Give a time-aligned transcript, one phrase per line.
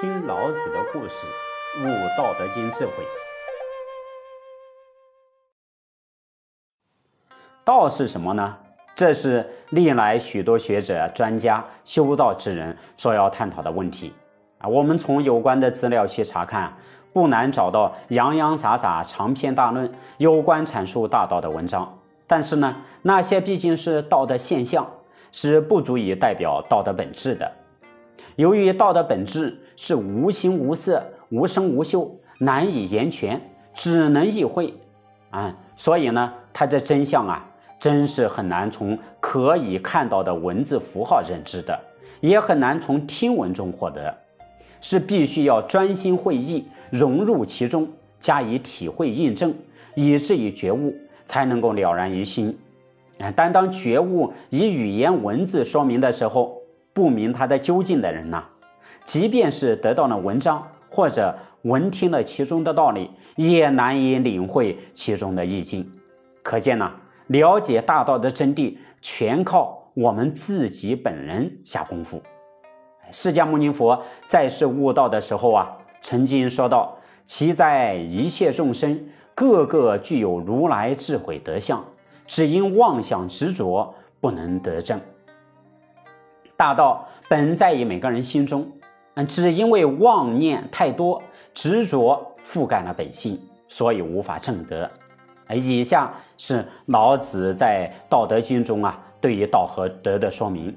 [0.00, 1.26] 听老子的故事，
[1.80, 2.92] 悟《道德经》智慧。
[7.64, 8.56] 道是什么呢？
[8.94, 14.14] 这是历来许多学者、专家、修道之人所要探讨的问题
[14.58, 14.68] 啊。
[14.68, 16.72] 我们从有关的资料去查看，
[17.12, 21.92] 不难找到洋洋洒洒、长篇大论有关阐述大道的文章。
[22.28, 24.88] 但是呢，那些毕竟是道的现象，
[25.32, 27.50] 是不足以代表道的本质的。
[28.38, 33.40] 由于道的本质是无形无色、无声无嗅，难以言全，
[33.74, 34.72] 只能意会，
[35.30, 37.44] 啊，所以呢，它的真相啊，
[37.80, 41.76] 真是很难从可以看到的文字符号认知的，
[42.20, 44.16] 也很难从听闻中获得，
[44.80, 47.88] 是必须要专心会意，融入其中，
[48.20, 49.52] 加以体会印证，
[49.96, 50.94] 以至于觉悟，
[51.26, 52.56] 才能够了然于心。
[53.18, 56.57] 啊，但当觉悟以语言文字说明的时候，
[56.92, 58.42] 不明它的究竟的人呐，
[59.04, 65.88] 即便是得到了文章或者闻听了其中的道理，也难以领会其中的意境。
[66.42, 66.90] 可见呢，
[67.28, 72.22] 了解大道的真谛，全靠我们自己本人下功夫。
[73.10, 81.84] 释迦牟尼佛在世悟道的时候啊，曾经说道：“其在一切众生，个个具有如来智慧德相，
[82.26, 85.00] 只因妄想执着，不能得正。”
[86.58, 88.68] 大道本在于每个人心中，
[89.14, 91.22] 嗯，只因为妄念太多，
[91.54, 94.90] 执着覆盖了本性，所以无法正得。
[95.54, 100.76] 以下是老子在《道德经》中啊，对于道和德的说明。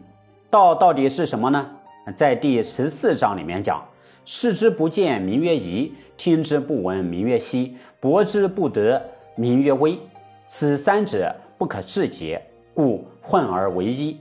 [0.52, 1.68] 道到底是什么呢？
[2.16, 3.84] 在第十四章里面讲：
[4.24, 9.02] 视之不见，名曰夷；听之不闻，名曰希；博之不得，
[9.36, 9.98] 名曰微。
[10.46, 12.40] 此三者，不可致诘，
[12.76, 14.16] 故混而为一。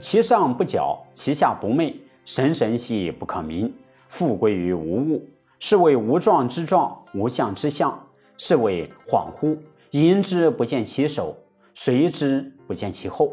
[0.00, 3.72] 其上不矫，其下不昧，神神兮不可名，
[4.08, 9.58] 复归于无物，是谓无状之状，无相之相，是谓恍惚。
[9.92, 11.34] 迎之不见其首，
[11.74, 13.32] 随之不见其后。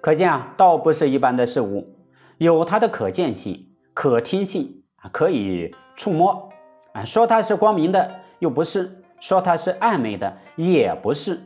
[0.00, 1.86] 可见啊，道不是一般的事物，
[2.38, 6.50] 有它的可见性、可听性啊，可以触摸
[6.92, 7.04] 啊。
[7.04, 8.10] 说它是光明的，
[8.40, 11.40] 又不是；说它是暧昧的，也不是。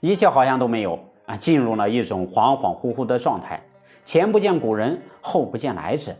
[0.00, 0.98] 一切好像都没有。
[1.30, 3.62] 啊，进入了一种恍恍惚惚的状态，
[4.04, 6.12] 前不见古人，后不见来者，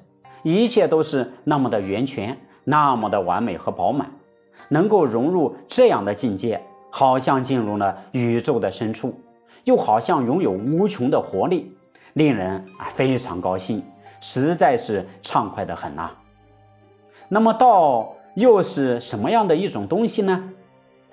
[0.45, 4.09] 一切都是那么的源泉，那么的完美和饱满，
[4.69, 9.13] 能够融入这样的境界，好像进入了宇宙的深处，
[9.65, 11.77] 又好像拥有无穷的活力，
[12.13, 13.83] 令人啊非常高兴，
[14.21, 16.09] 实在是畅快的很呐。
[17.29, 20.51] 那么道又是什么样的一种东西呢？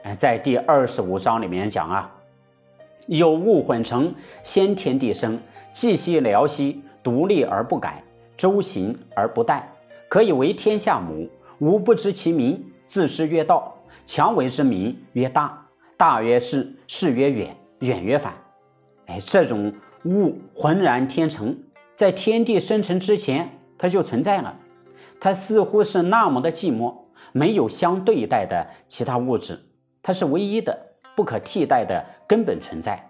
[0.04, 2.14] 哎，在第二十五章里面讲啊。
[3.08, 4.14] 有物混成，
[4.44, 5.40] 先天地生，
[5.74, 8.04] 寂兮寥兮，独立而不改，
[8.36, 9.62] 周行而不殆，
[10.10, 11.28] 可以为天下母。
[11.60, 13.74] 吾不知其名，自知曰道。
[14.06, 15.66] 强为之名曰大，
[15.98, 18.34] 大曰是，是曰远，远曰反。
[19.08, 19.74] 哎，这种
[20.06, 21.58] 物浑然天成，
[21.96, 24.56] 在天地生成之前，它就存在了。
[25.20, 26.94] 它似乎是那么的寂寞，
[27.32, 29.60] 没有相对待的其他物质，
[30.02, 30.87] 它是唯一的。
[31.18, 33.04] 不可替代的根本存在，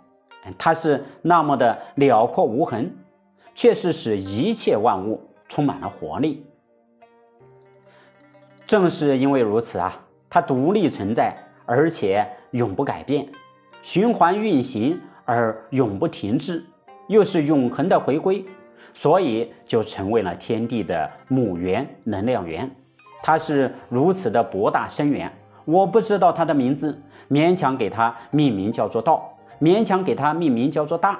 [0.57, 2.89] 它是那么的辽阔无痕，
[3.53, 6.45] 却是使一切万物充满了活力。
[8.65, 11.35] 正是因为如此啊，它独立存在，
[11.65, 13.27] 而且永不改变，
[13.83, 16.65] 循环运行而永不停滞，
[17.07, 18.45] 又是永恒的回归，
[18.93, 22.73] 所以就成为了天地的母源、能量源。
[23.21, 25.29] 它是如此的博大深远，
[25.65, 26.97] 我不知道它的名字。
[27.29, 31.19] 勉强给它命名叫做道，勉强给它命名叫做大。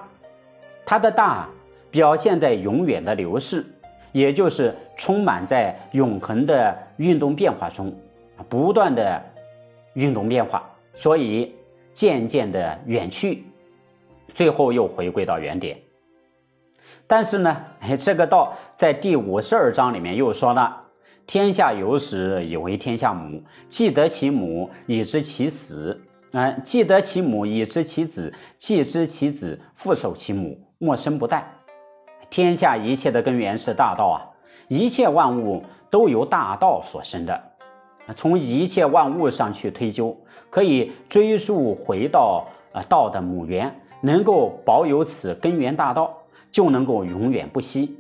[0.86, 1.48] 它的大
[1.92, 3.66] 表现在永远的流逝，
[4.12, 7.94] 也就是充满在永恒的运动变化中，
[8.48, 9.22] 不断的
[9.94, 10.64] 运动变化，
[10.94, 11.54] 所以
[11.94, 13.44] 渐渐的远去，
[14.34, 15.78] 最后又回归到原点。
[17.06, 17.64] 但是呢，
[18.00, 20.84] 这个道在第五十二章里面又说了。
[21.28, 23.44] 天下有始，以为天下母。
[23.68, 26.02] 既得其母，以知其死。
[26.32, 28.34] 嗯，既得其母，以知其子。
[28.58, 31.44] 既知其子，复守其母，莫生不殆。
[32.30, 34.24] 天下一切的根源是大道啊！
[34.70, 37.38] 一切万物都由大道所生的。
[38.16, 40.18] 从一切万物上去推究，
[40.50, 46.18] 可以追溯回到呃道的母源，能够保有此根源大道，
[46.54, 47.98] 就能够永远不息。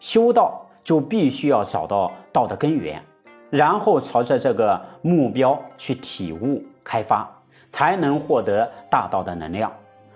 [0.00, 0.58] 修道。
[0.84, 3.02] 就必须要找到道的根源，
[3.50, 7.28] 然后朝着这个目标去体悟开发，
[7.70, 9.72] 才能获得大道的能量，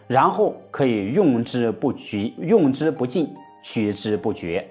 [0.07, 3.33] 然后可以用之不绝，用之不尽，
[3.63, 4.67] 取之不绝。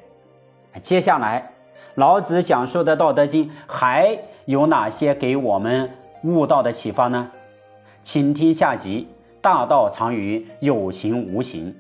[0.84, 1.50] 接下来，
[1.96, 5.90] 老子讲述的《道德经》还有哪些给我们
[6.24, 7.32] 悟道的启发呢？
[8.04, 9.08] 请听下集：
[9.42, 11.74] 大道藏于有形无形。